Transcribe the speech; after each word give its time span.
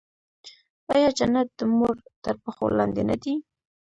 آیا 0.93 1.09
جنت 1.17 1.47
د 1.59 1.61
مور 1.77 1.95
تر 2.23 2.35
پښو 2.43 2.65
لاندې 2.77 3.03
نه 3.09 3.15
دی؟ 3.21 3.33